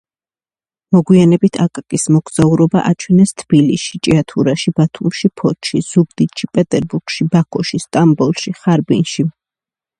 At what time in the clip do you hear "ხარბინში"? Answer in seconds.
8.65-9.31